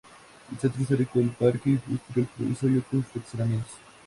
[0.51, 3.69] El centro Histórico, el Parque Industrial Progreso, y otros fraccionamientos.